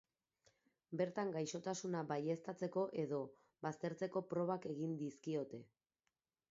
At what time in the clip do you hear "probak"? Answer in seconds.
4.35-4.69